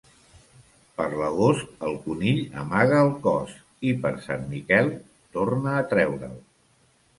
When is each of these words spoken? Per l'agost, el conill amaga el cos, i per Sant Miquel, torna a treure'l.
Per 1.01 1.05
l'agost, 1.19 1.75
el 1.89 1.97
conill 2.05 2.39
amaga 2.63 3.03
el 3.09 3.13
cos, 3.27 3.53
i 3.91 3.93
per 4.07 4.15
Sant 4.25 4.49
Miquel, 4.57 4.93
torna 5.39 5.77
a 5.77 5.87
treure'l. 5.95 6.37